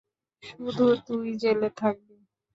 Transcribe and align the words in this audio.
শুধু 0.43 0.85
তুই 1.07 1.27
জেলে 1.41 1.69
থাকবি। 1.77 2.15